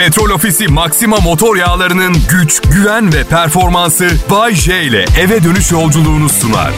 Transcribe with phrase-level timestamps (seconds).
[0.00, 6.28] Petrol Ofisi Maxima motor yağlarının güç, güven ve performansı Bay J ile eve dönüş yolculuğunu
[6.28, 6.72] sunar.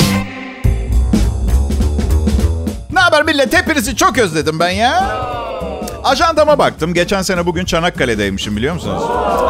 [2.92, 3.56] Ne haber millet?
[3.56, 5.16] Hepinizi çok özledim ben ya.
[6.04, 6.94] Ajandama baktım.
[6.94, 9.02] Geçen sene bugün Çanakkale'deymişim biliyor musunuz?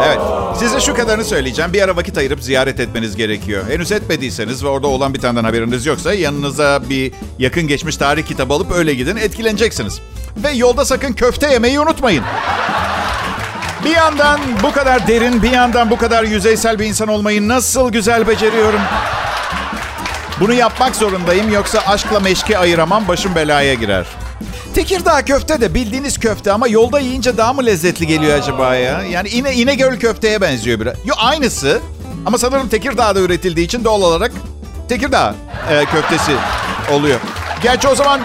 [0.06, 0.18] Evet.
[0.58, 1.72] Size şu kadarını söyleyeceğim.
[1.72, 3.64] Bir ara vakit ayırıp ziyaret etmeniz gerekiyor.
[3.70, 8.54] Henüz etmediyseniz ve orada olan bir taneden haberiniz yoksa yanınıza bir yakın geçmiş tarih kitabı
[8.54, 9.16] alıp öyle gidin.
[9.16, 10.00] Etkileneceksiniz.
[10.36, 12.24] Ve yolda sakın köfte yemeyi unutmayın.
[13.84, 18.26] Bir yandan bu kadar derin, bir yandan bu kadar yüzeysel bir insan olmayı nasıl güzel
[18.28, 18.80] beceriyorum.
[20.40, 24.06] Bunu yapmak zorundayım yoksa aşkla meşki ayıramam başım belaya girer.
[24.74, 29.02] Tekirdağ köfte de bildiğiniz köfte ama yolda yiyince daha mı lezzetli geliyor acaba ya?
[29.02, 30.94] Yani İne, İnegöl köfteye benziyor biraz.
[31.04, 31.80] Yo aynısı
[32.26, 34.32] ama sanırım Tekirdağ'da üretildiği için doğal olarak
[34.88, 35.34] Tekirdağ
[35.70, 36.32] e, köftesi
[36.92, 37.20] oluyor.
[37.62, 38.20] Gerçi o zaman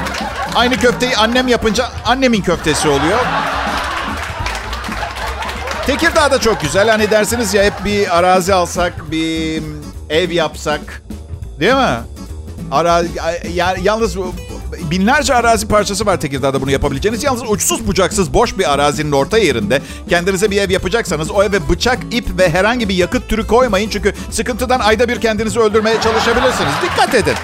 [0.55, 3.19] aynı köfteyi annem yapınca annemin köftesi oluyor.
[5.87, 6.89] Tekirdağ da çok güzel.
[6.89, 9.63] Hani dersiniz ya hep bir arazi alsak, bir
[10.09, 11.03] ev yapsak.
[11.59, 11.97] Değil mi?
[12.71, 13.09] Arazi,
[13.53, 14.17] yani yalnız
[14.91, 17.23] binlerce arazi parçası var Tekirdağ'da bunu yapabileceğiniz.
[17.23, 21.99] Yalnız uçsuz bucaksız boş bir arazinin orta yerinde kendinize bir ev yapacaksanız o eve bıçak,
[22.11, 23.89] ip ve herhangi bir yakıt türü koymayın.
[23.89, 26.73] Çünkü sıkıntıdan ayda bir kendinizi öldürmeye çalışabilirsiniz.
[26.83, 27.35] Dikkat edin.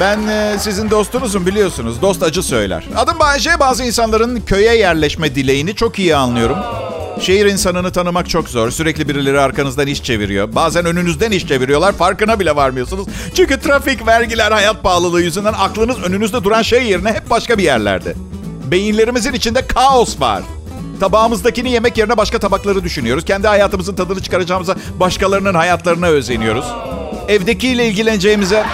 [0.00, 2.02] Ben e, sizin dostunuzum biliyorsunuz.
[2.02, 2.84] Dost acı söyler.
[2.96, 3.60] Adım Bayece.
[3.60, 6.56] Bazı insanların köye yerleşme dileğini çok iyi anlıyorum.
[7.20, 8.70] Şehir insanını tanımak çok zor.
[8.70, 10.54] Sürekli birileri arkanızdan iş çeviriyor.
[10.54, 11.92] Bazen önünüzden iş çeviriyorlar.
[11.92, 13.06] Farkına bile varmıyorsunuz.
[13.34, 18.14] Çünkü trafik, vergiler, hayat pahalılığı yüzünden aklınız önünüzde duran şey yerine hep başka bir yerlerde.
[18.64, 20.42] Beyinlerimizin içinde kaos var.
[21.00, 23.24] Tabağımızdakini yemek yerine başka tabakları düşünüyoruz.
[23.24, 26.64] Kendi hayatımızın tadını çıkaracağımıza başkalarının hayatlarına özeniyoruz.
[27.28, 28.64] Evdekiyle ilgileneceğimize...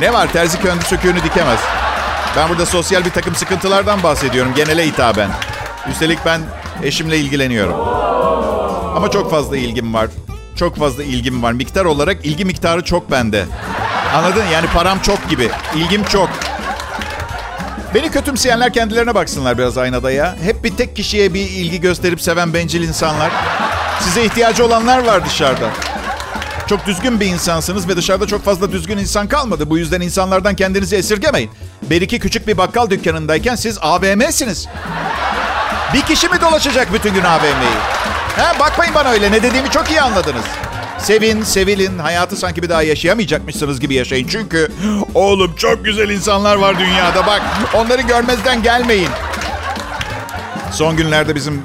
[0.00, 0.32] Ne var?
[0.32, 1.60] Terzi kendi söküğünü dikemez.
[2.36, 4.52] Ben burada sosyal bir takım sıkıntılardan bahsediyorum.
[4.56, 5.30] Genele hitaben.
[5.90, 6.40] Üstelik ben
[6.82, 7.74] eşimle ilgileniyorum.
[8.96, 10.08] Ama çok fazla ilgim var.
[10.56, 11.52] Çok fazla ilgim var.
[11.52, 13.44] Miktar olarak ilgi miktarı çok bende.
[14.14, 14.44] Anladın?
[14.52, 15.50] Yani param çok gibi.
[15.76, 16.30] İlgim çok.
[17.94, 20.36] Beni kötümseyenler kendilerine baksınlar biraz aynada ya.
[20.42, 23.30] Hep bir tek kişiye bir ilgi gösterip seven bencil insanlar.
[24.00, 25.68] Size ihtiyacı olanlar var dışarıda.
[26.70, 29.70] Çok düzgün bir insansınız ve dışarıda çok fazla düzgün insan kalmadı.
[29.70, 31.50] Bu yüzden insanlardan kendinizi esirgemeyin.
[31.82, 34.68] Beriki küçük bir bakkal dükkanındayken siz AVM'siniz.
[35.94, 37.76] Bir kişi mi dolaşacak bütün gün AVM'yi?
[38.36, 39.32] He, bakmayın bana öyle.
[39.32, 40.44] Ne dediğimi çok iyi anladınız.
[40.98, 41.98] Sevin, sevilin.
[41.98, 44.28] Hayatı sanki bir daha yaşayamayacakmışsınız gibi yaşayın.
[44.28, 44.68] Çünkü
[45.14, 47.26] oğlum çok güzel insanlar var dünyada.
[47.26, 47.42] Bak
[47.74, 49.10] onları görmezden gelmeyin.
[50.72, 51.62] Son günlerde bizim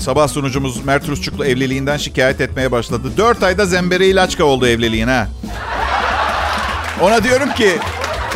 [0.00, 3.08] sabah sunucumuz Mert Rusçuklu evliliğinden şikayet etmeye başladı.
[3.16, 5.28] Dört ayda zembere ilaçka oldu evliliğin ha.
[7.00, 7.78] Ona diyorum ki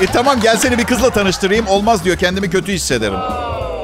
[0.03, 1.67] e tamam gel seni bir kızla tanıştırayım.
[1.67, 3.19] Olmaz diyor kendimi kötü hissederim.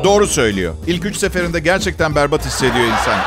[0.04, 0.74] Doğru söylüyor.
[0.86, 3.18] İlk üç seferinde gerçekten berbat hissediyor insan.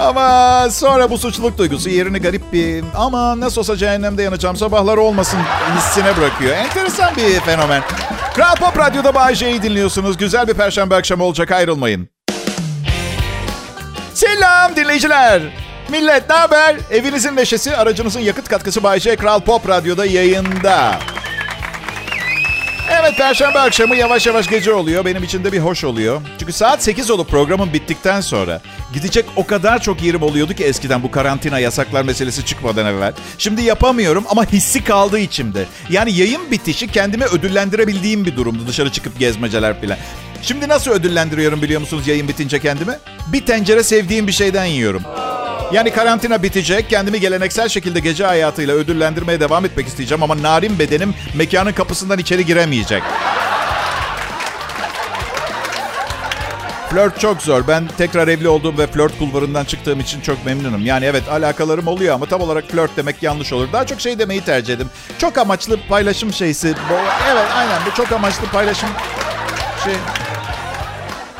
[0.00, 5.38] Ama sonra bu suçluluk duygusu yerini garip bir ama nasıl olsa cehennemde yanacağım sabahlar olmasın
[5.76, 6.56] hissine bırakıyor.
[6.56, 7.82] Enteresan bir fenomen.
[8.34, 10.16] Kral Pop Radyo'da Bay J'yi dinliyorsunuz.
[10.16, 12.08] Güzel bir perşembe akşamı olacak ayrılmayın.
[14.14, 15.42] Selam dinleyiciler.
[15.88, 16.76] Millet ne haber?
[16.90, 20.98] Evinizin neşesi, aracınızın yakıt katkısı Bay J Kral Pop Radyo'da yayında.
[22.92, 25.04] Evet Perşembe akşamı yavaş yavaş gece oluyor.
[25.04, 26.20] Benim için de bir hoş oluyor.
[26.38, 28.60] Çünkü saat 8 olup programın bittikten sonra
[28.94, 33.12] gidecek o kadar çok yerim oluyordu ki eskiden bu karantina yasaklar meselesi çıkmadan evvel.
[33.38, 35.66] Şimdi yapamıyorum ama hissi kaldı içimde.
[35.90, 39.96] Yani yayın bitişi kendimi ödüllendirebildiğim bir durumdu dışarı çıkıp gezmeceler falan.
[40.42, 42.98] Şimdi nasıl ödüllendiriyorum biliyor musunuz yayın bitince kendimi?
[43.32, 45.02] Bir tencere sevdiğim bir şeyden yiyorum.
[45.72, 46.90] Yani karantina bitecek.
[46.90, 50.22] Kendimi geleneksel şekilde gece hayatıyla ödüllendirmeye devam etmek isteyeceğim.
[50.22, 53.02] Ama narin bedenim mekanın kapısından içeri giremeyecek.
[56.90, 57.68] Flört çok zor.
[57.68, 60.86] Ben tekrar evli olduğum ve flört kulvarından çıktığım için çok memnunum.
[60.86, 63.68] Yani evet alakalarım oluyor ama tam olarak flört demek yanlış olur.
[63.72, 64.90] Daha çok şey demeyi tercih ederim.
[65.18, 66.74] Çok amaçlı paylaşım şeysi.
[67.32, 68.88] Evet aynen bu çok amaçlı paylaşım
[69.84, 69.94] şey.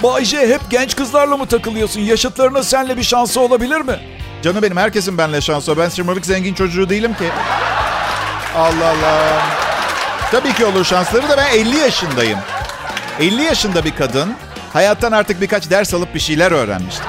[0.02, 2.00] Bayce hep genç kızlarla mı takılıyorsun?
[2.00, 4.19] Yaşıtlarının senle bir şansı olabilir mi?
[4.42, 5.78] Canım benim herkesin benimle şansı.
[5.78, 7.24] Ben şımarık zengin çocuğu değilim ki.
[8.56, 9.42] Allah Allah.
[10.30, 12.38] Tabii ki olur şansları da ben 50 yaşındayım.
[13.20, 14.34] 50 yaşında bir kadın
[14.72, 17.06] hayattan artık birkaç ders alıp bir şeyler öğrenmiştir.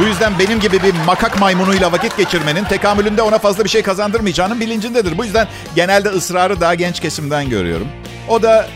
[0.00, 4.60] Bu yüzden benim gibi bir makak maymunuyla vakit geçirmenin tekamülünde ona fazla bir şey kazandırmayacağının
[4.60, 5.18] bilincindedir.
[5.18, 7.88] Bu yüzden genelde ısrarı daha genç kesimden görüyorum.
[8.28, 8.68] O da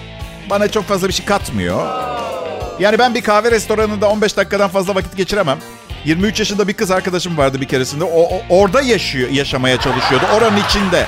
[0.50, 1.86] bana çok fazla bir şey katmıyor.
[2.80, 5.58] Yani ben bir kahve restoranında 15 dakikadan fazla vakit geçiremem.
[6.08, 8.04] 23 yaşında bir kız arkadaşım vardı bir keresinde.
[8.04, 10.24] O, o orada yaşıyor, yaşamaya çalışıyordu.
[10.36, 11.06] Oranın içinde.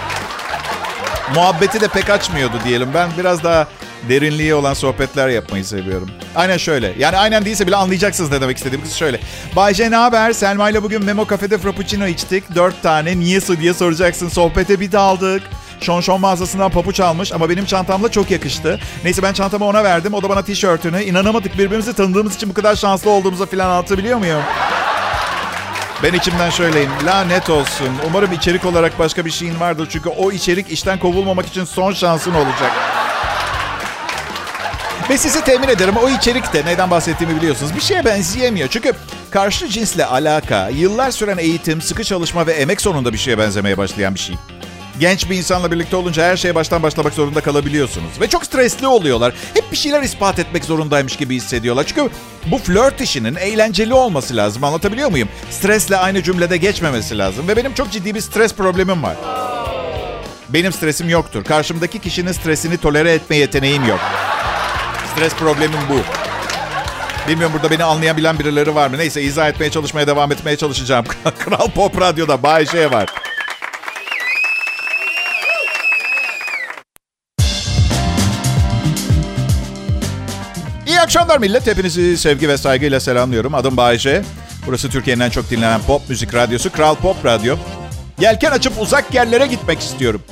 [1.35, 2.89] muhabbeti de pek açmıyordu diyelim.
[2.95, 3.67] Ben biraz daha
[4.09, 6.11] derinliği olan sohbetler yapmayı seviyorum.
[6.37, 6.95] Aynen şöyle.
[6.99, 9.21] Yani aynen değilse bile anlayacaksınız ne demek istediğim kız şöyle.
[9.57, 10.33] Bayce ne haber?
[10.33, 12.55] Selma ile bugün Memo Cafe'de Frappuccino içtik.
[12.55, 13.19] Dört tane.
[13.21, 14.29] Niye su diye soracaksın.
[14.29, 15.43] Sohbete bir daldık.
[15.81, 18.81] Şon Şon mağazasından papuç almış ama benim çantamla çok yakıştı.
[19.05, 20.15] Neyse ben çantamı ona verdim.
[20.15, 21.03] O da bana tişörtünü.
[21.03, 24.43] İnanamadık birbirimizi tanıdığımız için bu kadar şanslı olduğumuza falan anlatabiliyor muyum?
[26.03, 26.91] Ben içimden şöyleyim.
[27.07, 27.89] Lanet olsun.
[28.07, 29.89] Umarım içerik olarak başka bir şeyin vardır.
[29.91, 32.73] Çünkü o içerik işten kovulmamak için son şansın olacak.
[35.11, 37.75] Ve sizi temin ederim o içerik de neden bahsettiğimi biliyorsunuz.
[37.77, 38.69] Bir şeye benzeyemiyor.
[38.69, 38.93] Çünkü
[39.31, 44.15] karşı cinsle alaka, yıllar süren eğitim, sıkı çalışma ve emek sonunda bir şeye benzemeye başlayan
[44.15, 44.37] bir şey.
[45.01, 48.21] Genç bir insanla birlikte olunca her şeye baştan başlamak zorunda kalabiliyorsunuz.
[48.21, 49.35] Ve çok stresli oluyorlar.
[49.55, 51.85] Hep bir şeyler ispat etmek zorundaymış gibi hissediyorlar.
[51.87, 52.09] Çünkü
[52.47, 54.65] bu flört işinin eğlenceli olması lazım.
[54.65, 55.29] Anlatabiliyor muyum?
[55.51, 57.49] Stresle aynı cümlede geçmemesi lazım.
[57.49, 59.17] Ve benim çok ciddi bir stres problemim var.
[60.49, 61.45] Benim stresim yoktur.
[61.45, 64.01] Karşımdaki kişinin stresini tolere etme yeteneğim yok.
[65.13, 66.01] Stres problemim bu.
[67.29, 68.99] Bilmiyorum burada beni anlayan bilen birileri var mı?
[68.99, 71.05] Neyse izah etmeye çalışmaya devam etmeye çalışacağım.
[71.39, 73.09] Kral Pop Radyo'da Bay J var.
[81.01, 81.67] İyi akşamlar millet.
[81.67, 83.55] Hepinizi sevgi ve saygıyla selamlıyorum.
[83.55, 84.23] Adım Bayece.
[84.67, 87.57] Burası Türkiye'nin en çok dinlenen pop müzik radyosu Kral Pop Radyo.
[88.21, 90.23] Yelken açıp uzak yerlere gitmek istiyorum.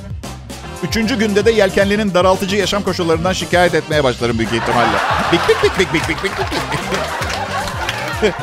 [0.83, 4.97] Üçüncü günde de yelkenlinin daraltıcı yaşam koşullarından şikayet etmeye başlarım büyük ihtimalle.
[5.31, 6.49] Bik bik bik bik bik bik bik bik.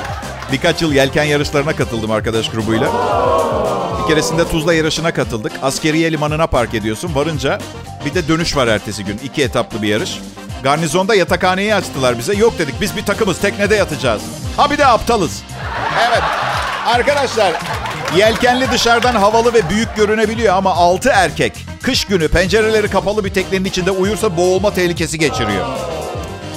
[0.53, 2.93] Birkaç yıl yelken yarışlarına katıldım arkadaş grubuyla.
[4.03, 5.53] Bir keresinde Tuzla yarışına katıldık.
[5.63, 7.15] Askeriye limanına park ediyorsun.
[7.15, 7.59] Varınca
[8.05, 9.21] bir de dönüş var ertesi gün.
[9.25, 10.19] İki etaplı bir yarış.
[10.67, 12.35] Garnizonda yatakhaneyi açtılar bize.
[12.35, 14.23] Yok dedik biz bir takımız teknede yatacağız.
[14.57, 15.43] Ha bir de aptalız.
[16.09, 16.23] Evet.
[16.87, 17.53] Arkadaşlar
[18.17, 23.65] yelkenli dışarıdan havalı ve büyük görünebiliyor ama altı erkek kış günü pencereleri kapalı bir teknenin
[23.65, 25.67] içinde uyursa boğulma tehlikesi geçiriyor.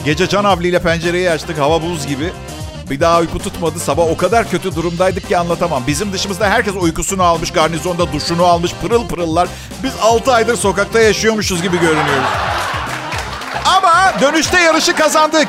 [0.05, 2.31] Gece can havliyle pencereyi açtık hava buz gibi.
[2.89, 3.79] Bir daha uyku tutmadı.
[3.79, 5.83] Sabah o kadar kötü durumdaydık ki anlatamam.
[5.87, 9.49] Bizim dışımızda herkes uykusunu almış, garnizonda duşunu almış, pırıl pırıllar.
[9.83, 12.58] Biz 6 aydır sokakta yaşıyormuşuz gibi görünüyoruz.
[13.65, 15.47] Ama dönüşte yarışı kazandık.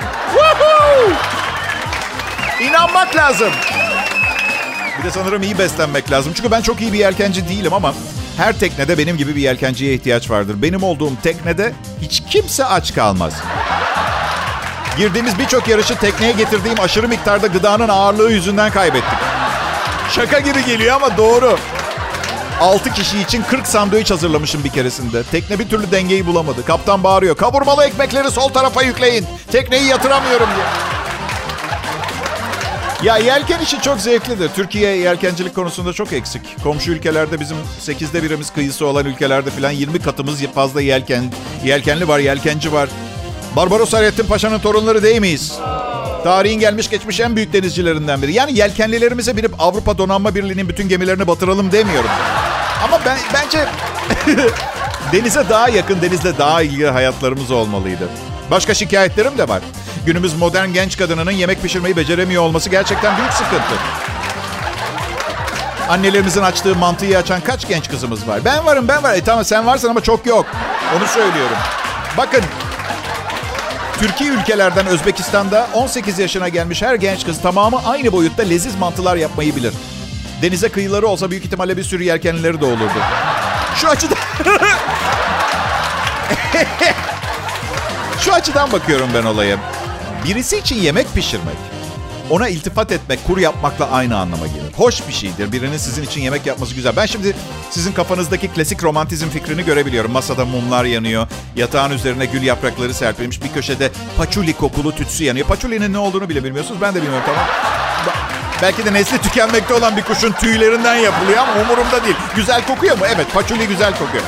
[2.61, 3.53] İnanmak lazım.
[4.99, 6.33] Bir de sanırım iyi beslenmek lazım.
[6.37, 7.95] Çünkü ben çok iyi bir yelkenci değilim ama
[8.37, 10.63] her teknede benim gibi bir yelkenciye ihtiyaç vardır.
[10.63, 13.33] Benim olduğum teknede hiç kimse aç kalmaz.
[14.97, 19.19] Girdiğimiz birçok yarışı tekneye getirdiğim aşırı miktarda gıdanın ağırlığı yüzünden kaybettik.
[20.11, 21.59] Şaka gibi geliyor ama doğru.
[22.61, 25.23] 6 kişi için 40 sandviç hazırlamışım bir keresinde.
[25.23, 26.65] Tekne bir türlü dengeyi bulamadı.
[26.65, 27.37] Kaptan bağırıyor.
[27.37, 29.27] Kavurmalı ekmekleri sol tarafa yükleyin.
[29.53, 30.67] Tekneyi yatıramıyorum diye.
[33.03, 34.49] Ya yelken işi çok zevklidir.
[34.49, 36.63] Türkiye yelkencilik konusunda çok eksik.
[36.63, 41.25] Komşu ülkelerde bizim 8'de birimiz kıyısı olan ülkelerde falan 20 katımız fazla yelken,
[41.65, 42.89] yelkenli var, yelkenci var.
[43.57, 45.59] Barbaros Hayrettin Paşa'nın torunları değil miyiz?
[46.25, 48.33] Tarihin gelmiş geçmiş en büyük denizcilerinden biri.
[48.33, 52.11] Yani yelkenlilerimize binip Avrupa Donanma Birliği'nin bütün gemilerini batıralım demiyorum.
[52.85, 53.67] Ama ben bence
[55.13, 58.09] denize daha yakın, denizle daha ilgili hayatlarımız olmalıydı.
[58.51, 59.63] Başka şikayetlerim de var.
[60.07, 63.75] Günümüz modern genç kadınının yemek pişirmeyi beceremiyor olması gerçekten büyük sıkıntı.
[65.89, 68.41] Annelerimizin açtığı mantıyı açan kaç genç kızımız var?
[68.45, 69.15] Ben varım, ben var.
[69.15, 70.47] E tamam sen varsın ama çok yok.
[70.97, 71.57] Onu söylüyorum.
[72.17, 72.43] Bakın
[73.99, 79.57] Türkiye ülkelerden Özbekistan'da 18 yaşına gelmiş her genç kız tamamı aynı boyutta leziz mantılar yapmayı
[79.57, 79.75] bilir.
[80.43, 82.99] Denize kıyıları olsa büyük ihtimalle bir sürü yelkenlileri de olurdu.
[83.77, 84.19] Şu açıdan...
[88.21, 89.57] Şu açıdan bakıyorum ben olaya.
[90.25, 91.57] Birisi için yemek pişirmek,
[92.31, 94.73] ona iltifat etmek, kur yapmakla aynı anlama gelir.
[94.77, 95.53] Hoş bir şeydir.
[95.53, 96.97] Birinin sizin için yemek yapması güzel.
[96.97, 97.37] Ben şimdi
[97.71, 100.13] sizin kafanızdaki klasik romantizm fikrini görebiliyorum.
[100.13, 101.29] Masada mumlar yanıyor.
[101.57, 103.43] Yatağın üzerine gül yaprakları serpilmiş.
[103.45, 105.47] Bir köşede paçuli kokulu tütsü yanıyor.
[105.47, 106.81] Paçulinin ne olduğunu bile bilmiyorsunuz.
[106.81, 107.45] Ben de bilmiyorum tamam.
[108.63, 112.17] Belki de nesli tükenmekte olan bir kuşun tüylerinden yapılıyor ama umurumda değil.
[112.37, 113.05] Güzel kokuyor mu?
[113.15, 114.25] Evet, paçuli güzel kokuyor.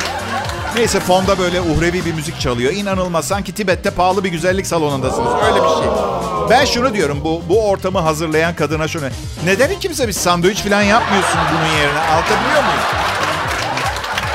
[0.76, 2.72] Neyse fonda böyle uhrevi bir müzik çalıyor.
[2.72, 3.28] İnanılmaz.
[3.28, 5.32] Sanki Tibet'te pahalı bir güzellik salonundasınız.
[5.46, 5.88] Öyle bir şey.
[6.50, 9.04] Ben şunu diyorum bu bu ortamı hazırlayan kadına şunu.
[9.44, 11.98] Neden kimse bir sandviç falan yapmıyorsun bunun yerine?
[12.00, 12.80] Anlatabiliyor muyum?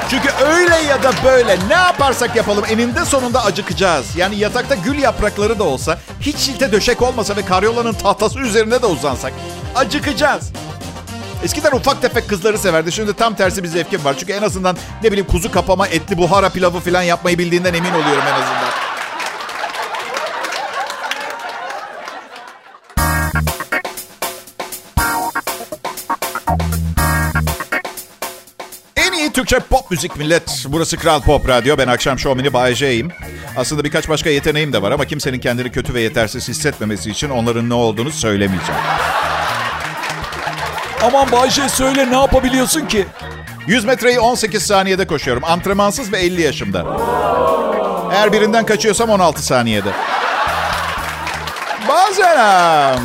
[0.10, 4.16] Çünkü öyle ya da böyle ne yaparsak yapalım eninde sonunda acıkacağız.
[4.16, 8.86] Yani yatakta gül yaprakları da olsa, hiç şilte döşek olmasa ve karyolanın tahtası üzerine de
[8.86, 9.34] uzansak
[9.76, 10.52] acıkacağız.
[11.44, 12.92] Eskiden ufak tefek kızları severdi.
[12.92, 14.16] Şimdi tam tersi bir zevkim var.
[14.20, 18.24] Çünkü en azından ne bileyim kuzu kapama, etli buhara pilavı falan yapmayı bildiğinden emin oluyorum
[18.28, 18.87] en azından.
[29.38, 30.66] Türkçe pop müzik millet.
[30.68, 31.78] Burası Kral Pop Radyo.
[31.78, 33.12] Ben akşam şovmeni Bayece'yim.
[33.58, 37.70] Aslında birkaç başka yeteneğim de var ama kimsenin kendini kötü ve yetersiz hissetmemesi için onların
[37.70, 38.82] ne olduğunu söylemeyeceğim.
[41.04, 43.08] Aman Bayce söyle ne yapabiliyorsun ki?
[43.68, 45.44] 100 metreyi 18 saniyede koşuyorum.
[45.44, 46.86] Antrenmansız ve 50 yaşımda.
[48.14, 49.90] Eğer birinden kaçıyorsam 16 saniyede.
[51.88, 53.00] Bazen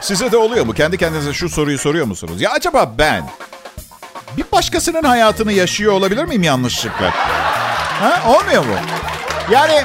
[0.00, 0.72] size de oluyor mu?
[0.72, 2.40] Kendi kendinize şu soruyu soruyor musunuz?
[2.40, 3.24] Ya acaba ben
[4.36, 7.10] bir başkasının hayatını yaşıyor olabilir miyim yanlışlıkla?
[8.00, 8.22] Ha?
[8.26, 8.74] Olmuyor mu?
[9.50, 9.82] Yani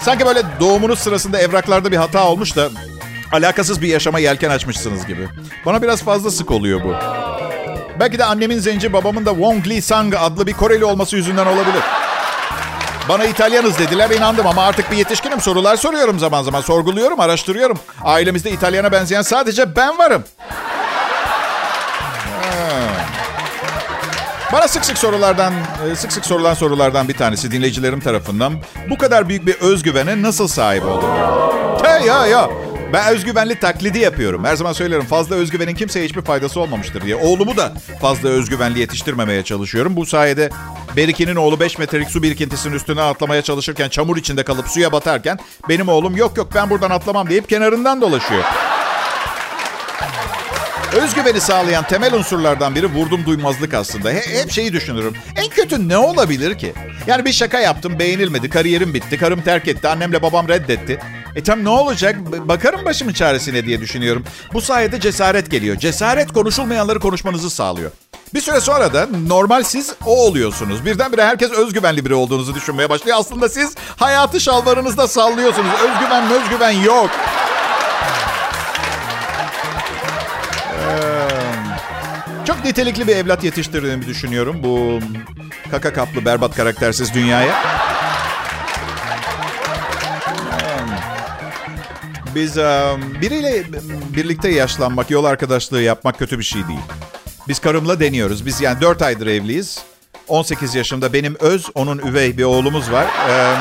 [0.00, 2.68] sanki böyle doğumunuz sırasında evraklarda bir hata olmuş da
[3.32, 5.28] alakasız bir yaşama yelken açmışsınız gibi.
[5.66, 6.94] Bana biraz fazla sık oluyor bu.
[8.00, 11.82] Belki de annemin zenci, babamın da Wong Li Sang adlı bir Koreli olması yüzünden olabilir.
[13.08, 15.40] Bana İtalyanız dediler inandım ama artık bir yetişkinim.
[15.40, 16.60] Sorular soruyorum zaman zaman.
[16.60, 17.78] Sorguluyorum, araştırıyorum.
[18.04, 20.24] Ailemizde İtalyana benzeyen sadece ben varım.
[24.52, 25.52] Bana sık sık sorulardan,
[25.92, 28.54] e, sık sık sorulan sorulardan bir tanesi dinleyicilerim tarafından.
[28.90, 31.10] Bu kadar büyük bir özgüvene nasıl sahip oldum?
[31.82, 32.50] Hey ya ya.
[32.92, 34.44] Ben özgüvenli taklidi yapıyorum.
[34.44, 37.16] Her zaman söylerim fazla özgüvenin kimseye hiçbir faydası olmamıştır diye.
[37.16, 39.96] Oğlumu da fazla özgüvenli yetiştirmemeye çalışıyorum.
[39.96, 40.50] Bu sayede
[40.96, 45.38] Beriki'nin oğlu 5 metrelik su birikintisinin üstüne atlamaya çalışırken çamur içinde kalıp suya batarken
[45.68, 48.44] benim oğlum yok yok ben buradan atlamam deyip kenarından dolaşıyor.
[50.96, 54.10] Özgüveni sağlayan temel unsurlardan biri vurdum duymazlık aslında.
[54.10, 55.14] He, hep şeyi düşünürüm.
[55.36, 56.72] En kötü ne olabilir ki?
[57.06, 60.98] Yani bir şaka yaptım, beğenilmedi, kariyerim bitti, karım terk etti, annemle babam reddetti.
[61.36, 62.16] E tam ne olacak?
[62.48, 64.24] Bakarım başımın çaresine diye düşünüyorum.
[64.52, 65.76] Bu sayede cesaret geliyor.
[65.76, 67.90] Cesaret konuşulmayanları konuşmanızı sağlıyor.
[68.34, 70.86] Bir süre sonra da normal siz o oluyorsunuz.
[70.86, 73.16] Birdenbire herkes özgüvenli biri olduğunuzu düşünmeye başlıyor.
[73.20, 75.70] Aslında siz hayatı şalvarınızda sallıyorsunuz.
[75.72, 77.10] Özgüven özgüven yok.
[82.50, 85.00] Çok nitelikli bir evlat yetiştirdiğimi düşünüyorum bu
[85.70, 87.64] kaka kaplı berbat karaktersiz dünyaya.
[92.34, 92.56] Biz
[93.20, 93.64] biriyle
[94.16, 96.80] birlikte yaşlanmak, yol arkadaşlığı yapmak kötü bir şey değil.
[97.48, 98.46] Biz karımla deniyoruz.
[98.46, 99.78] Biz yani 4 aydır evliyiz.
[100.28, 103.06] 18 yaşında benim öz, onun üvey bir oğlumuz var.
[103.28, 103.54] Ee,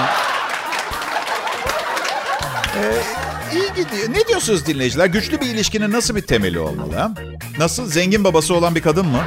[3.53, 4.09] iyi gidiyor.
[4.09, 5.05] Ne diyorsunuz dinleyiciler?
[5.05, 7.11] Güçlü bir ilişkinin nasıl bir temeli olmalı?
[7.57, 7.85] Nasıl?
[7.85, 9.23] Zengin babası olan bir kadın mı?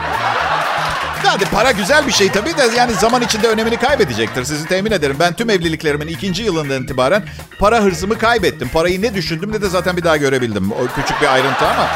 [1.25, 4.45] Hadi para güzel bir şey tabii de yani zaman içinde önemini kaybedecektir.
[4.45, 5.17] Sizi temin ederim.
[5.21, 7.25] Ben tüm evliliklerimin ikinci yılından itibaren
[7.59, 8.69] para hırsımı kaybettim.
[8.69, 10.73] Parayı ne düşündüm ne de zaten bir daha görebildim.
[10.73, 11.89] O küçük bir ayrıntı ama.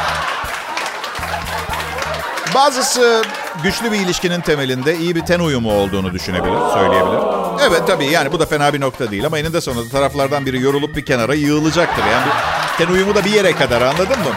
[2.55, 3.23] Bazısı
[3.63, 7.36] güçlü bir ilişkinin temelinde iyi bir ten uyumu olduğunu düşünebilir, söyleyebilir.
[7.61, 10.95] Evet tabii yani bu da fena bir nokta değil ama eninde sonunda taraflardan biri yorulup
[10.95, 12.03] bir kenara yığılacaktır.
[12.11, 14.31] Yani bir ten uyumu da bir yere kadar anladın mı?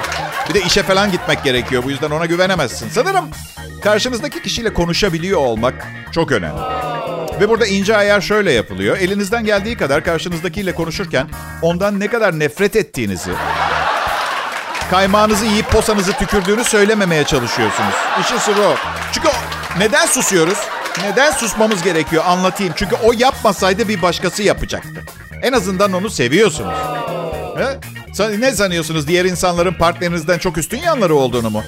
[0.48, 1.84] Bir de işe falan gitmek gerekiyor.
[1.84, 2.88] Bu yüzden ona güvenemezsin.
[2.88, 3.24] Sanırım
[3.82, 6.60] karşınızdaki kişiyle konuşabiliyor olmak çok önemli.
[7.40, 8.96] Ve burada ince ayar şöyle yapılıyor.
[8.98, 11.28] Elinizden geldiği kadar karşınızdakiyle konuşurken
[11.62, 13.30] ondan ne kadar nefret ettiğinizi,
[14.90, 17.94] kaymağınızı yiyip posanızı tükürdüğünü söylememeye çalışıyorsunuz.
[18.20, 18.74] İşin sırrı o.
[19.12, 19.28] Çünkü
[19.78, 20.58] neden susuyoruz?
[20.98, 22.72] Neden susmamız gerekiyor anlatayım.
[22.76, 25.04] Çünkü o yapmasaydı bir başkası yapacaktı.
[25.42, 26.74] En azından onu seviyorsunuz.
[27.56, 27.80] He?
[28.40, 31.62] Ne sanıyorsunuz diğer insanların partnerinizden çok üstün yanları olduğunu mu?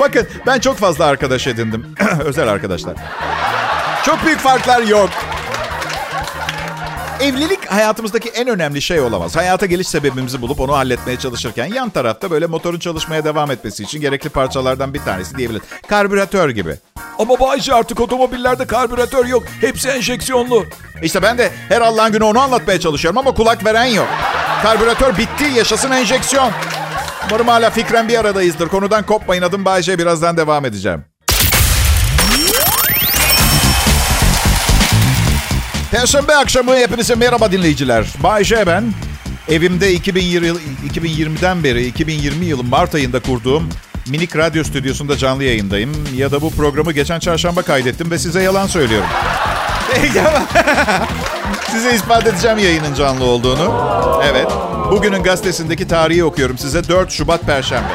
[0.00, 1.86] Bakın ben çok fazla arkadaş edindim.
[2.24, 2.94] Özel arkadaşlar.
[4.04, 5.10] Çok büyük farklar yok.
[7.24, 9.36] Evlilik hayatımızdaki en önemli şey olamaz.
[9.36, 14.00] Hayata geliş sebebimizi bulup onu halletmeye çalışırken yan tarafta böyle motorun çalışmaya devam etmesi için
[14.00, 15.62] gerekli parçalardan bir tanesi diyebilir.
[15.88, 16.76] Karbüratör gibi.
[17.18, 19.42] Ama Bayce artık otomobillerde karbüratör yok.
[19.60, 20.64] Hepsi enjeksiyonlu.
[21.02, 24.08] İşte ben de her Allah'ın günü onu anlatmaya çalışıyorum ama kulak veren yok.
[24.62, 26.52] Karbüratör bitti, yaşasın enjeksiyon.
[27.28, 28.68] Umarım hala fikren bir aradayızdır.
[28.68, 29.42] Konudan kopmayın.
[29.42, 29.98] Adım Bayce.
[29.98, 31.04] Birazdan devam edeceğim.
[36.04, 38.06] Perşembe akşamı hepinize merhaba dinleyiciler.
[38.22, 38.84] Bayce ben.
[39.48, 40.48] Evimde 2020,
[40.94, 43.68] 2020'den beri 2020 yılı Mart ayında kurduğum
[44.08, 46.08] minik radyo stüdyosunda canlı yayındayım.
[46.16, 49.08] Ya da bu programı geçen çarşamba kaydettim ve size yalan söylüyorum.
[51.70, 53.74] size ispat edeceğim yayının canlı olduğunu.
[54.24, 54.48] Evet.
[54.90, 56.88] Bugünün gazetesindeki tarihi okuyorum size.
[56.88, 57.94] 4 Şubat Perşembe.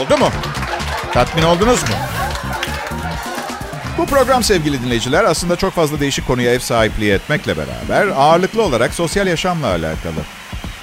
[0.00, 0.28] Oldu mu?
[1.12, 1.94] Tatmin oldunuz mu?
[3.98, 8.94] Bu program sevgili dinleyiciler aslında çok fazla değişik konuya ev sahipliği etmekle beraber ağırlıklı olarak
[8.94, 10.20] sosyal yaşamla alakalı.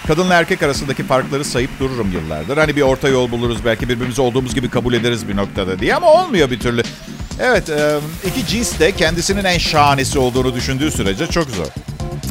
[0.08, 2.58] Kadınla erkek arasındaki farkları sayıp dururum yıllardır.
[2.58, 6.08] Hani bir orta yol buluruz belki birbirimizi olduğumuz gibi kabul ederiz bir noktada diye ama
[6.14, 6.84] olmuyor bir türlü.
[7.40, 7.72] Evet
[8.26, 11.66] iki cins de kendisinin en şahanesi olduğunu düşündüğü sürece çok zor.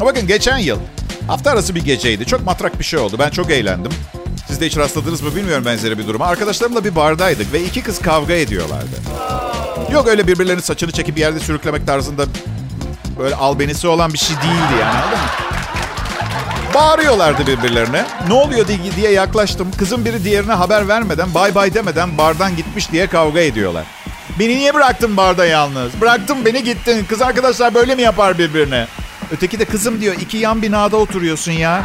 [0.01, 0.79] Bakın geçen yıl
[1.27, 2.27] hafta arası bir geceydi.
[2.27, 3.17] Çok matrak bir şey oldu.
[3.19, 3.93] Ben çok eğlendim.
[4.49, 6.27] Siz de hiç rastladınız mı bilmiyorum benzeri bir duruma.
[6.27, 8.97] Arkadaşlarımla bir bardaydık ve iki kız kavga ediyorlardı.
[9.93, 12.25] Yok öyle birbirlerinin saçını çekip yerde sürüklemek tarzında
[13.19, 15.29] böyle albenisi olan bir şey değildi yani anladın mı?
[16.75, 18.07] Bağırıyorlardı birbirlerine.
[18.29, 18.67] Ne oluyor
[18.97, 19.69] diye yaklaştım.
[19.79, 23.85] Kızın biri diğerine haber vermeden, bay bay demeden bardan gitmiş diye kavga ediyorlar.
[24.39, 26.01] Beni niye bıraktın barda yalnız?
[26.01, 27.05] Bıraktın beni gittin.
[27.05, 28.87] Kız arkadaşlar böyle mi yapar birbirine?
[29.33, 31.83] Öteki de kızım diyor iki yan binada oturuyorsun ya.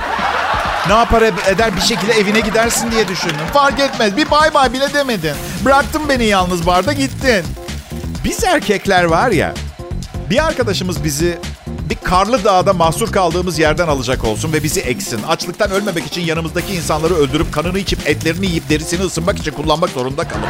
[0.88, 3.46] Ne yapar eder bir şekilde evine gidersin diye düşündüm.
[3.54, 4.18] Fark etmez.
[4.18, 5.36] Bir bay bay bile demedin.
[5.66, 7.46] Bıraktın beni yalnız barda gittin.
[8.24, 9.54] Biz erkekler var ya
[10.30, 11.38] bir arkadaşımız bizi
[12.04, 15.24] karlı dağda mahsur kaldığımız yerden alacak olsun ve bizi eksin.
[15.24, 20.28] Açlıktan ölmemek için yanımızdaki insanları öldürüp kanını içip etlerini yiyip derisini ısınmak için kullanmak zorunda
[20.28, 20.46] kalın.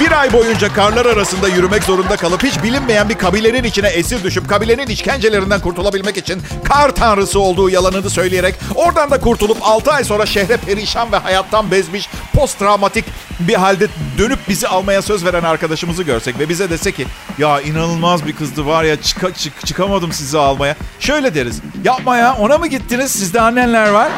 [0.00, 4.48] Bir ay boyunca karlar arasında yürümek zorunda kalıp hiç bilinmeyen bir kabilenin içine esir düşüp
[4.48, 10.26] kabilenin işkencelerinden kurtulabilmek için kar tanrısı olduğu yalanını söyleyerek oradan da kurtulup 6 ay sonra
[10.26, 13.04] şehre perişan ve hayattan bezmiş post travmatik
[13.40, 17.06] bir halde dönüp bizi almaya söz veren arkadaşımızı görsek ve bize dese ki
[17.38, 20.59] ya inanılmaz bir kızdı var ya çık, çık, çıkamadım sizi almaya.
[21.00, 24.08] Şöyle deriz yapma ya ona mı gittiniz sizde annenler var?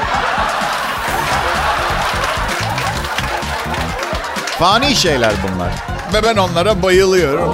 [4.58, 5.72] Fani şeyler bunlar.
[6.14, 7.52] Ve ben onlara bayılıyorum.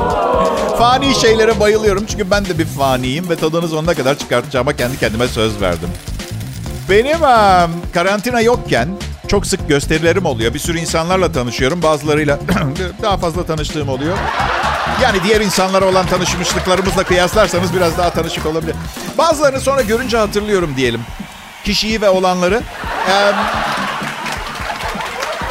[0.78, 5.28] Fani şeylere bayılıyorum çünkü ben de bir faniyim ve tadını sonuna kadar çıkartacağıma kendi kendime
[5.28, 5.88] söz verdim.
[6.90, 8.88] Benim um, karantina yokken
[9.28, 10.54] çok sık gösterilerim oluyor.
[10.54, 11.82] Bir sürü insanlarla tanışıyorum.
[11.82, 12.38] Bazılarıyla
[13.02, 14.16] daha fazla tanıştığım oluyor.
[15.02, 18.74] Yani diğer insanlara olan tanışmışlıklarımızla kıyaslarsanız biraz daha tanışık olabilir.
[19.18, 21.00] Bazılarını sonra görünce hatırlıyorum diyelim.
[21.64, 22.62] Kişiyi ve olanları.
[23.10, 23.32] Ee,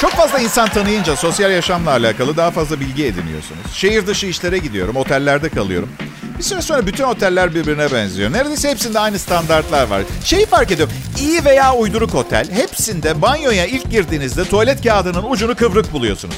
[0.02, 3.74] çok fazla insan tanıyınca sosyal yaşamla alakalı daha fazla bilgi ediniyorsunuz.
[3.74, 5.90] Şehir dışı işlere gidiyorum, otellerde kalıyorum.
[6.38, 8.32] Bir süre sonra bütün oteller birbirine benziyor.
[8.32, 10.02] Neredeyse hepsinde aynı standartlar var.
[10.24, 10.94] Şeyi fark ediyorum.
[11.20, 16.36] İyi veya uyduruk otel hepsinde banyoya ilk girdiğinizde tuvalet kağıdının ucunu kıvrık buluyorsunuz.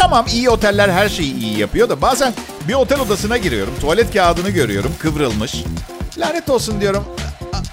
[0.00, 2.34] Tamam iyi oteller her şeyi iyi yapıyor da bazen
[2.68, 3.74] bir otel odasına giriyorum.
[3.80, 5.54] Tuvalet kağıdını görüyorum kıvrılmış.
[6.18, 7.04] Lanet olsun diyorum.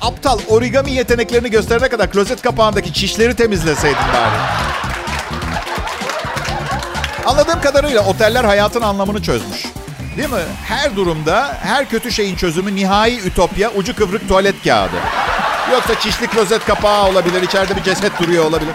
[0.02, 4.36] Aptal origami yeteneklerini gösterene kadar klozet kapağındaki çişleri temizleseydin bari.
[7.26, 9.66] Anladığım kadarıyla oteller hayatın anlamını çözmüş.
[10.18, 10.44] Değil mi?
[10.66, 14.96] Her durumda her kötü şeyin çözümü nihai ütopya ucu kıvrık tuvalet kağıdı.
[15.72, 18.74] Yoksa çişli klozet kapağı olabilir, içeride bir ceset duruyor olabilir.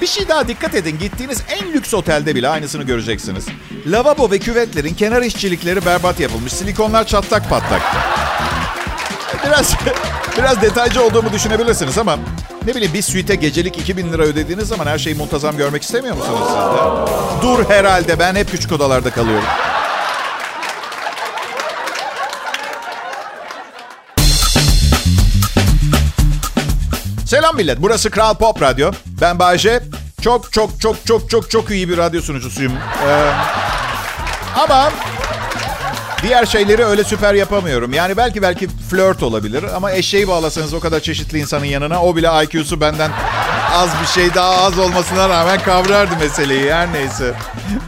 [0.00, 0.98] Bir şey daha dikkat edin.
[0.98, 3.46] Gittiğiniz en lüks otelde bile aynısını göreceksiniz.
[3.86, 6.52] Lavabo ve küvetlerin kenar işçilikleri berbat yapılmış.
[6.52, 7.82] Silikonlar çatlak patlak.
[9.46, 9.74] Biraz
[10.38, 12.18] biraz detaycı olduğumu düşünebilirsiniz ama
[12.66, 16.40] ne bileyim bir suite gecelik 2000 lira ödediğiniz zaman her şeyi muntazam görmek istemiyor musunuz
[16.46, 17.42] siz de?
[17.42, 19.44] Dur herhalde ben hep küçük odalarda kalıyorum.
[27.36, 27.82] Selam millet.
[27.82, 28.90] Burası Kral Pop Radyo.
[29.20, 29.82] Ben Bayce.
[30.22, 32.72] Çok çok çok çok çok çok iyi bir radyo sunucusuyum.
[33.06, 33.30] Ee,
[34.60, 34.90] ama
[36.22, 37.92] diğer şeyleri öyle süper yapamıyorum.
[37.92, 42.28] Yani belki belki flört olabilir ama eşeği bağlasanız o kadar çeşitli insanın yanına o bile
[42.44, 43.10] IQ'su benden
[43.72, 46.74] az bir şey daha az olmasına rağmen kavrardı meseleyi.
[46.74, 47.34] Her neyse.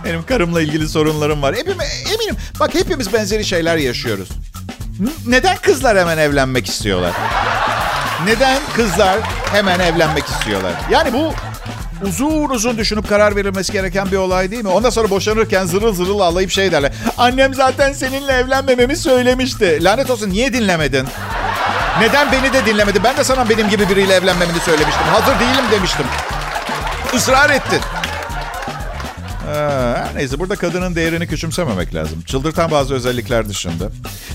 [0.04, 1.56] Benim karımla ilgili sorunlarım var.
[1.56, 1.76] Hepim,
[2.14, 4.28] eminim bak hepimiz benzeri şeyler yaşıyoruz.
[5.26, 7.12] Neden kızlar hemen evlenmek istiyorlar?
[8.24, 9.18] Neden kızlar
[9.52, 10.72] hemen evlenmek istiyorlar?
[10.90, 11.32] Yani bu
[12.06, 14.68] uzun uzun düşünüp karar verilmesi gereken bir olay değil mi?
[14.68, 16.92] Ondan sonra boşanırken zırıl zırıl ağlayıp şey derler.
[17.18, 19.84] Annem zaten seninle evlenmememi söylemişti.
[19.84, 21.06] Lanet olsun niye dinlemedin?
[22.00, 23.04] Neden beni de dinlemedin?
[23.04, 25.04] Ben de sana benim gibi biriyle evlenmemeni söylemiştim.
[25.10, 26.06] Hazır değilim demiştim.
[27.14, 27.80] Israr ettin.
[29.54, 32.22] Ee, neyse burada kadının değerini küçümsememek lazım.
[32.26, 33.88] Çıldırtan bazı özellikler dışında.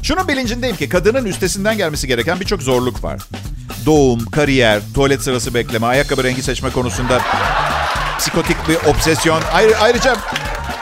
[0.03, 3.19] Şunun bilincindeyim ki kadının üstesinden gelmesi gereken birçok zorluk var
[3.85, 7.21] doğum, kariyer, tuvalet sırası bekleme, ayakkabı rengi seçme konusunda
[8.17, 9.41] psikotik bir obsesyon.
[9.53, 10.15] Ayrı, ayrıca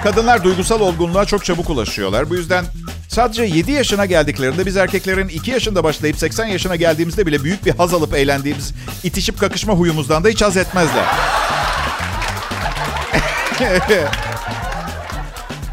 [0.04, 2.30] kadınlar duygusal olgunluğa çok çabuk ulaşıyorlar.
[2.30, 2.66] Bu yüzden
[3.10, 7.76] sadece 7 yaşına geldiklerinde biz erkeklerin 2 yaşında başlayıp 80 yaşına geldiğimizde bile büyük bir
[7.76, 11.06] haz alıp eğlendiğimiz itişip kakışma huyumuzdan da hiç haz etmezler.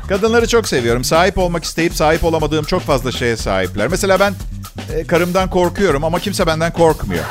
[0.09, 1.05] Kadınları çok seviyorum.
[1.05, 3.89] Sahip olmak isteyip sahip olamadığım çok fazla şeye sahipler.
[3.89, 4.35] Mesela ben
[4.95, 7.25] e, karımdan korkuyorum ama kimse benden korkmuyor.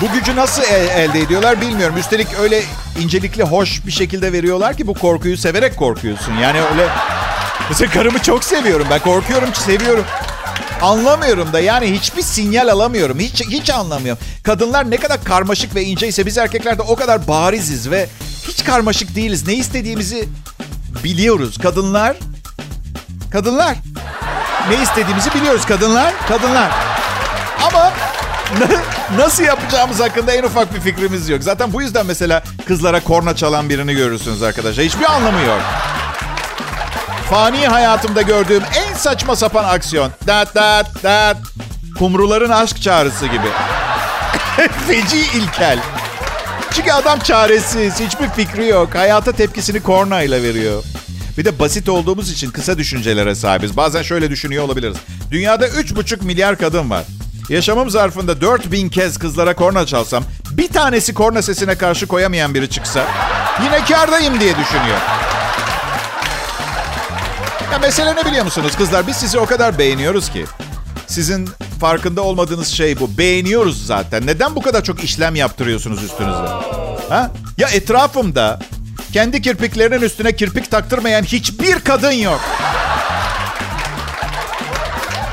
[0.00, 1.96] Bu gücü nasıl el, elde ediyorlar bilmiyorum.
[1.98, 2.62] Üstelik öyle
[3.00, 6.34] incelikli, hoş bir şekilde veriyorlar ki bu korkuyu severek korkuyorsun.
[6.34, 6.88] Yani öyle...
[7.68, 8.86] Mesela karımı çok seviyorum.
[8.90, 10.04] Ben korkuyorum seviyorum.
[10.82, 13.18] Anlamıyorum da yani hiçbir sinyal alamıyorum.
[13.18, 14.22] Hiç hiç anlamıyorum.
[14.42, 18.08] Kadınlar ne kadar karmaşık ve ince ise biz erkekler de o kadar bariziz ve
[18.48, 19.46] hiç karmaşık değiliz.
[19.46, 20.28] Ne istediğimizi
[21.04, 21.58] biliyoruz.
[21.58, 22.16] Kadınlar
[23.30, 23.76] kadınlar
[24.68, 26.12] ne istediğimizi biliyoruz kadınlar.
[26.28, 26.70] Kadınlar.
[27.68, 27.92] Ama
[29.16, 31.42] nasıl yapacağımız hakkında en ufak bir fikrimiz yok.
[31.42, 34.84] Zaten bu yüzden mesela kızlara korna çalan birini görürsünüz arkadaşlar.
[34.84, 35.60] Hiçbir anlamı yok.
[37.30, 40.10] fani hayatımda gördüğüm en saçma sapan aksiyon.
[40.26, 41.36] Dat dat dat.
[41.98, 43.48] Kumruların aşk çağrısı gibi.
[44.86, 45.78] Feci ilkel.
[46.72, 48.94] Çünkü adam çaresiz, hiçbir fikri yok.
[48.94, 50.82] Hayata tepkisini kornayla veriyor.
[51.40, 53.76] Bir de basit olduğumuz için kısa düşüncelere sahibiz.
[53.76, 54.96] Bazen şöyle düşünüyor olabiliriz.
[55.30, 57.04] Dünyada 3,5 milyar kadın var.
[57.48, 63.06] Yaşamım zarfında 4000 kez kızlara korna çalsam, bir tanesi korna sesine karşı koyamayan biri çıksa,
[63.64, 64.98] yine kardayım diye düşünüyor.
[67.72, 69.06] Ya mesele ne biliyor musunuz kızlar?
[69.06, 70.44] Biz sizi o kadar beğeniyoruz ki.
[71.06, 71.48] Sizin
[71.80, 73.18] farkında olmadığınız şey bu.
[73.18, 74.26] Beğeniyoruz zaten.
[74.26, 76.48] Neden bu kadar çok işlem yaptırıyorsunuz üstünüzde?
[77.08, 77.30] Ha?
[77.58, 78.60] Ya etrafımda
[79.12, 82.40] kendi kirpiklerinin üstüne kirpik taktırmayan hiçbir kadın yok.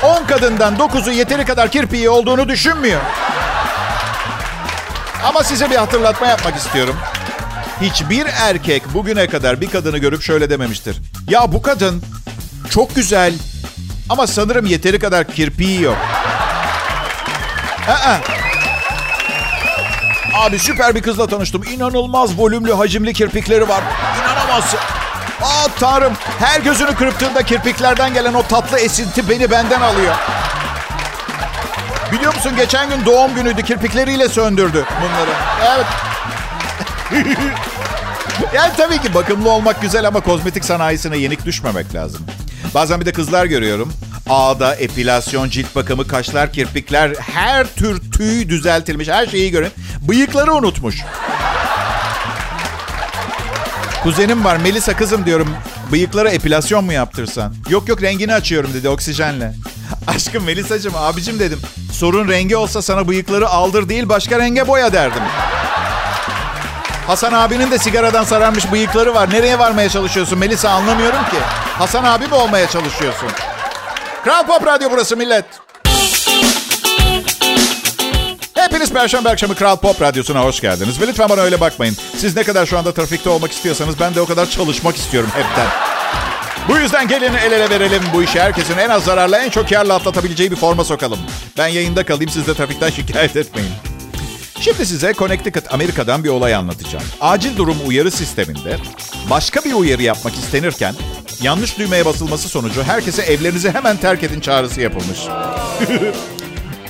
[0.02, 3.00] 10 kadından 9'u yeteri kadar kirpiği olduğunu düşünmüyor.
[5.24, 6.96] Ama size bir hatırlatma yapmak istiyorum.
[7.80, 10.96] Hiçbir erkek bugüne kadar bir kadını görüp şöyle dememiştir.
[11.28, 12.02] Ya bu kadın
[12.70, 13.34] çok güzel
[14.08, 15.96] ama sanırım yeteri kadar kirpiği yok.
[17.88, 18.37] Aa.
[20.38, 21.62] Abi süper bir kızla tanıştım.
[21.62, 23.82] İnanılmaz volümlü, hacimli kirpikleri var.
[24.22, 24.78] İnanamazsın.
[25.42, 26.12] Aa tanrım.
[26.38, 30.14] Her gözünü kırptığında kirpiklerden gelen o tatlı esinti beni benden alıyor.
[32.12, 33.62] Biliyor musun geçen gün doğum günüydü.
[33.62, 35.30] Kirpikleriyle söndürdü bunları.
[35.74, 35.86] Evet.
[38.54, 42.26] yani tabii ki bakımlı olmak güzel ama kozmetik sanayisine yenik düşmemek lazım.
[42.74, 43.92] Bazen bir de kızlar görüyorum.
[44.28, 49.08] Ağda, epilasyon, cilt bakımı, kaşlar, kirpikler, her tür tüy düzeltilmiş.
[49.08, 49.70] Her şeyi görün.
[50.08, 50.96] Bıyıkları unutmuş.
[54.02, 55.48] Kuzenim var Melisa kızım diyorum.
[55.92, 57.54] Bıyıklara epilasyon mu yaptırsan?
[57.68, 59.54] Yok yok rengini açıyorum dedi oksijenle.
[60.06, 61.58] Aşkım Melisa'cığım abicim dedim.
[61.92, 65.22] Sorun rengi olsa sana bıyıkları aldır değil başka renge boya derdim.
[67.06, 69.30] Hasan abinin de sigaradan sararmış bıyıkları var.
[69.30, 71.36] Nereye varmaya çalışıyorsun Melisa anlamıyorum ki.
[71.78, 73.28] Hasan abi mi olmaya çalışıyorsun?
[74.28, 75.44] Kral Pop Radyo burası millet.
[78.54, 81.00] Hepiniz Perşembe akşamı Kral Pop Radyosu'na hoş geldiniz.
[81.00, 81.96] Ve lütfen bana öyle bakmayın.
[82.16, 85.66] Siz ne kadar şu anda trafikte olmak istiyorsanız ben de o kadar çalışmak istiyorum hepten.
[86.68, 88.40] Bu yüzden gelin el ele verelim bu işi.
[88.40, 91.18] Herkesin en az zararla en çok karla atlatabileceği bir forma sokalım.
[91.58, 93.72] Ben yayında kalayım siz de trafikten şikayet etmeyin.
[94.60, 97.04] Şimdi size Connecticut, Amerika'dan bir olay anlatacağım.
[97.20, 98.76] Acil durum uyarı sisteminde
[99.30, 100.94] başka bir uyarı yapmak istenirken
[101.42, 105.18] yanlış düğmeye basılması sonucu herkese evlerinizi hemen terk edin çağrısı yapılmış.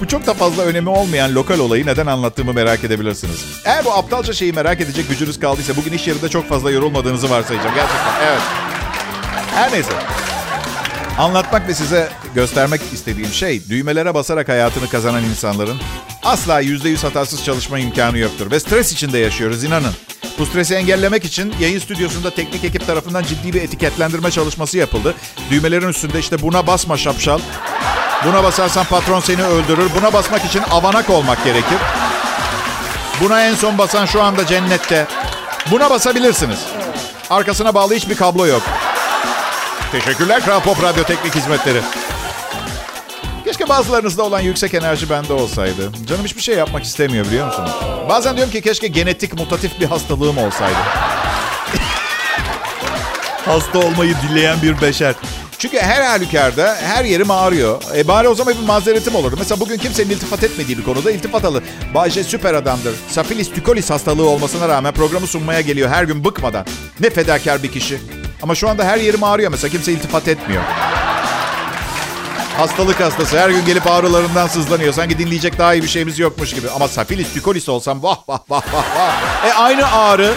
[0.00, 3.44] bu çok da fazla önemi olmayan lokal olayı neden anlattığımı merak edebilirsiniz.
[3.64, 7.74] Eğer bu aptalca şeyi merak edecek gücünüz kaldıysa bugün iş yerinde çok fazla yorulmadığınızı varsayacağım.
[7.74, 8.42] Gerçekten evet.
[9.54, 9.92] Her neyse.
[11.18, 15.81] Anlatmak ve size göstermek istediğim şey düğmelere basarak hayatını kazanan insanların
[16.24, 18.50] asla %100 hatasız çalışma imkanı yoktur.
[18.50, 19.92] Ve stres içinde yaşıyoruz inanın.
[20.38, 25.14] Bu stresi engellemek için yayın stüdyosunda teknik ekip tarafından ciddi bir etiketlendirme çalışması yapıldı.
[25.50, 27.40] Düğmelerin üstünde işte buna basma şapşal.
[28.24, 29.90] Buna basarsan patron seni öldürür.
[29.96, 31.78] Buna basmak için avanak olmak gerekir.
[33.20, 35.07] Buna en son basan şu anda cennette.
[35.70, 36.59] Buna basabilirsiniz.
[37.31, 38.62] Arkasına bağlı hiçbir kablo yok.
[39.92, 41.81] Teşekkürler Kral Pop Radyo Teknik Hizmetleri.
[43.44, 45.90] Keşke bazılarınızda olan yüksek enerji bende olsaydı.
[46.07, 47.70] Canım hiçbir şey yapmak istemiyor biliyor musunuz?
[48.09, 50.74] Bazen diyorum ki keşke genetik mutatif bir hastalığım olsaydı.
[53.44, 55.14] Hasta olmayı dileyen bir beşer.
[55.59, 57.83] Çünkü her halükarda her yerim ağrıyor.
[57.96, 59.37] E bari o zaman bir mazeretim olurdu.
[59.38, 61.64] Mesela bugün kimsenin iltifat etmediği bir konuda iltifat alır.
[61.94, 62.94] Bayce süper adamdır.
[63.09, 66.66] Safilis tükolis hastalığı olmasına rağmen programı sunmaya geliyor her gün bıkmadan.
[67.01, 67.98] Ne fedakar bir kişi.
[68.42, 70.62] Ama şu anda her yerim ağrıyor mesela kimse iltifat etmiyor.
[72.57, 74.92] Hastalık hastası her gün gelip ağrılarından sızlanıyor.
[74.92, 76.70] Sanki dinleyecek daha iyi bir şeyimiz yokmuş gibi.
[76.70, 79.44] Ama safilis tükolis olsam vah vah vah vah vah.
[79.46, 80.35] E aynı ağrı.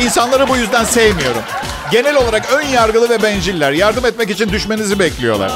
[0.00, 1.42] İnsanları bu yüzden sevmiyorum.
[1.90, 3.72] Genel olarak ön yargılı ve benciller.
[3.72, 5.52] Yardım etmek için düşmenizi bekliyorlar.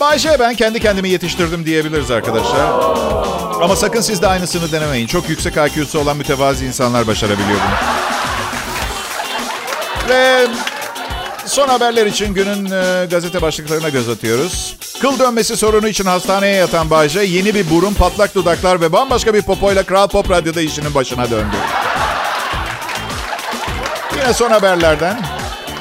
[0.00, 2.70] Bayşe ben kendi kendimi yetiştirdim diyebiliriz arkadaşlar.
[3.62, 5.06] Ama sakın siz de aynısını denemeyin.
[5.06, 7.93] Çok yüksek IQ'su olan mütevazi insanlar başarabiliyor bunu.
[10.08, 10.46] Ve
[11.46, 14.76] son haberler için günün e, gazete başlıklarına göz atıyoruz.
[15.00, 19.42] Kıl dönmesi sorunu için hastaneye yatan Bayce yeni bir burun, patlak dudaklar ve bambaşka bir
[19.42, 21.56] popoyla Kral Pop Radyo'da işinin başına döndü.
[24.16, 25.18] Yine son haberlerden.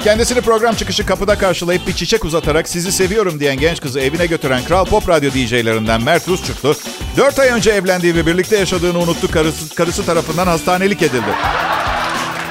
[0.04, 4.64] Kendisini program çıkışı kapıda karşılayıp bir çiçek uzatarak sizi seviyorum diyen genç kızı evine götüren
[4.64, 6.76] Kral Pop Radyo DJ'lerinden Mert Rusçuklu,
[7.18, 11.32] 4 ay önce evlendiği ve birlikte yaşadığını unuttu karısı, karısı tarafından hastanelik edildi.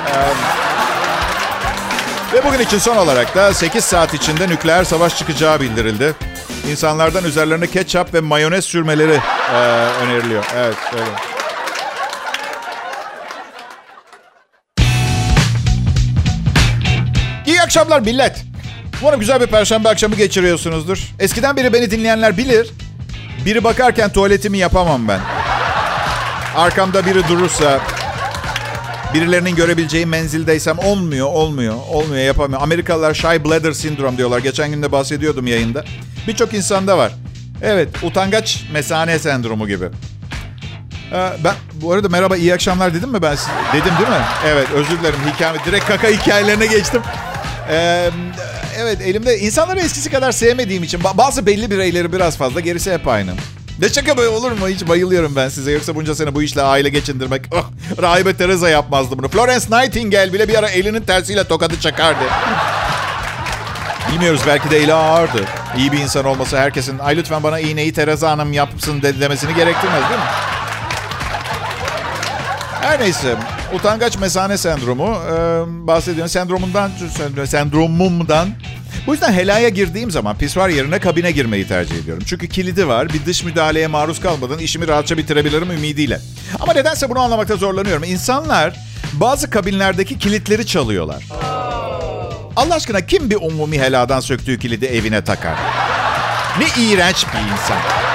[0.07, 0.13] Ee,
[2.33, 6.15] ve bugün için son olarak da 8 saat içinde nükleer savaş çıkacağı bildirildi.
[6.71, 9.21] İnsanlardan üzerlerine ketçap ve mayonez sürmeleri
[9.55, 9.57] e,
[10.05, 10.45] öneriliyor.
[10.57, 11.05] Evet, öyle.
[17.47, 18.45] İyi akşamlar millet.
[19.03, 20.99] Umarım güzel bir perşembe akşamı geçiriyorsunuzdur.
[21.19, 22.71] Eskiden beri beni dinleyenler bilir.
[23.45, 25.21] Biri bakarken tuvaletimi yapamam ben.
[26.57, 27.81] Arkamda biri durursa,
[29.15, 32.63] birilerinin görebileceği menzildeysem olmuyor, olmuyor, olmuyor, yapamıyor.
[32.63, 34.39] Amerikalılar shy bladder sindrom diyorlar.
[34.39, 35.85] Geçen gün de bahsediyordum yayında.
[36.29, 37.13] Birçok insanda var.
[37.63, 39.85] Evet, utangaç mesane sendromu gibi.
[41.13, 43.37] Ee, ben bu arada merhaba iyi akşamlar dedim mi ben?
[43.73, 44.25] Dedim değil mi?
[44.47, 47.03] Evet özür dilerim hikayemi direkt kaka hikayelerine geçtim.
[47.71, 48.11] Ee,
[48.79, 53.33] evet elimde insanları eskisi kadar sevmediğim için bazı belli bireyleri biraz fazla gerisi hep aynı.
[53.83, 54.69] Ne şaka böyle olur mu?
[54.69, 55.73] Hiç bayılıyorum ben size.
[55.73, 57.43] Yoksa bunca sene bu işle aile geçindirmek.
[57.53, 57.71] Oh,
[58.03, 59.29] Rahibe Teresa yapmazdı bunu.
[59.29, 62.25] Florence Nightingale bile bir ara elinin tersiyle tokadı çakardı.
[64.13, 65.45] Bilmiyoruz belki de eli ağırdı.
[65.79, 70.21] İyi bir insan olması herkesin ay lütfen bana iğneyi Teresa Hanım yapsın demesini gerektirmez değil
[70.21, 70.27] mi?
[72.81, 73.37] Her neyse.
[73.75, 75.19] Utangaç mesane sendromu.
[75.33, 75.37] Ee,
[75.87, 76.29] bahsediyorum.
[76.29, 76.91] Sendromundan,
[77.47, 78.49] sendromumdan.
[79.07, 82.23] Bu yüzden helaya girdiğim zaman pisuar yerine kabine girmeyi tercih ediyorum.
[82.27, 83.09] Çünkü kilidi var.
[83.13, 86.21] Bir dış müdahaleye maruz kalmadan işimi rahatça bitirebilirim ümidiyle.
[86.61, 88.05] Ama nedense bunu anlamakta zorlanıyorum.
[88.05, 88.77] İnsanlar
[89.13, 91.25] bazı kabinlerdeki kilitleri çalıyorlar.
[92.57, 95.57] Allah aşkına kim bir umumi heladan söktüğü kilidi evine takar?
[96.59, 98.12] Ne iğrenç bir insan.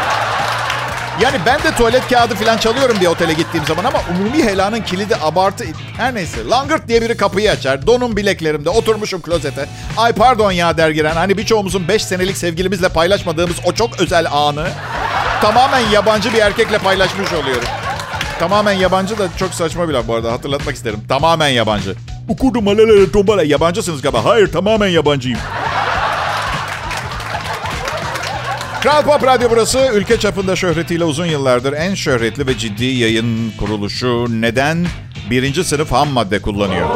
[1.21, 5.15] Yani ben de tuvalet kağıdı falan çalıyorum bir otele gittiğim zaman ama umumi helanın kilidi
[5.15, 5.65] abartı.
[5.97, 7.87] Her neyse langırt diye biri kapıyı açar.
[7.87, 9.65] Donum bileklerimde oturmuşum klozete.
[9.97, 11.15] Ay pardon ya der giren.
[11.15, 14.67] Hani birçoğumuzun 5 senelik sevgilimizle paylaşmadığımız o çok özel anı
[15.41, 17.67] tamamen yabancı bir erkekle paylaşmış oluyorum.
[18.39, 20.99] Tamamen yabancı da çok saçma bir laf bu arada hatırlatmak isterim.
[21.09, 21.95] Tamamen yabancı.
[22.29, 23.43] Ukudum alelele tombala.
[23.43, 24.25] Yabancısınız galiba.
[24.25, 25.39] Hayır tamamen yabancıyım.
[28.81, 29.89] Kral Pop Radyo burası.
[29.93, 34.25] Ülke çapında şöhretiyle uzun yıllardır en şöhretli ve ciddi yayın kuruluşu.
[34.29, 34.87] Neden?
[35.29, 36.89] Birinci sınıf ham madde kullanıyor.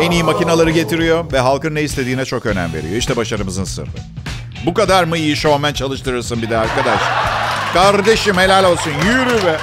[0.00, 2.96] En iyi makinaları getiriyor ve halkın ne istediğine çok önem veriyor.
[2.96, 3.90] İşte başarımızın sırrı.
[4.66, 7.00] Bu kadar mı iyi şovmen çalıştırırsın bir de arkadaş?
[7.74, 8.92] Kardeşim helal olsun.
[9.06, 9.56] Yürü be.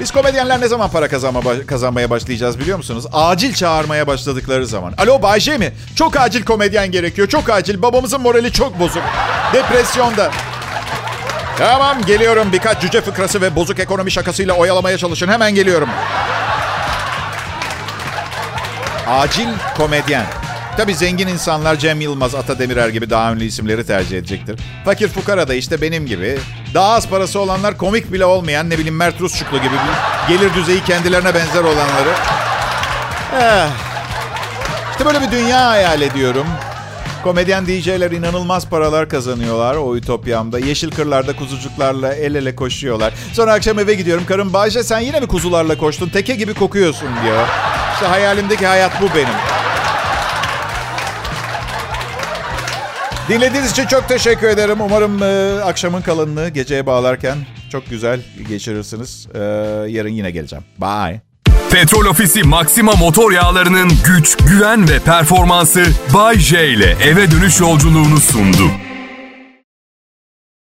[0.00, 3.04] Biz komedyenler ne zaman para kazanma, kazanmaya başlayacağız biliyor musunuz?
[3.12, 4.94] Acil çağırmaya başladıkları zaman.
[4.98, 5.72] Alo Bayce mi?
[5.96, 7.28] Çok acil komedyen gerekiyor.
[7.28, 7.82] Çok acil.
[7.82, 9.02] Babamızın morali çok bozuk.
[9.54, 10.30] Depresyonda.
[11.58, 12.52] Tamam geliyorum.
[12.52, 15.28] Birkaç cüce fıkrası ve bozuk ekonomi şakasıyla oyalamaya çalışın.
[15.28, 15.88] Hemen geliyorum.
[19.08, 20.26] Acil komedyen.
[20.76, 24.60] Tabii zengin insanlar Cem Yılmaz, Ata Demirer gibi daha ünlü isimleri tercih edecektir.
[24.84, 26.38] Fakir fukara da işte benim gibi.
[26.74, 29.74] Daha az parası olanlar komik bile olmayan ne bileyim Mert Rusçuklu gibi
[30.28, 32.10] gelir düzeyi kendilerine benzer olanları.
[33.40, 33.68] Eh.
[34.90, 36.46] İşte böyle bir dünya hayal ediyorum.
[37.24, 40.58] Komedyen DJ'ler inanılmaz paralar kazanıyorlar o ütopyamda.
[40.58, 43.12] Yeşil kırlarda kuzucuklarla el ele koşuyorlar.
[43.32, 44.24] Sonra akşam eve gidiyorum.
[44.26, 46.08] Karım Bayce sen yine mi kuzularla koştun?
[46.08, 47.46] Teke gibi kokuyorsun diyor.
[47.94, 49.49] İşte hayalimdeki hayat bu benim.
[53.28, 54.80] Dinlediğiniz için çok teşekkür ederim.
[54.80, 57.36] Umarım e, akşamın kalanını geceye bağlarken
[57.72, 59.28] çok güzel geçirirsiniz.
[59.34, 59.38] E,
[59.88, 60.64] yarın yine geleceğim.
[60.78, 61.20] Bye.
[61.70, 68.20] Petrol Ofisi Maxima motor yağlarının güç, güven ve performansı Bay J ile eve dönüş yolculuğunu
[68.20, 68.70] sundu.